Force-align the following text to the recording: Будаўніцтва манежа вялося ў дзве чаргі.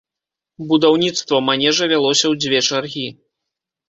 Будаўніцтва 0.69 1.41
манежа 1.49 1.85
вялося 1.91 2.23
ў 2.23 2.33
дзве 2.45 2.59
чаргі. 2.69 3.05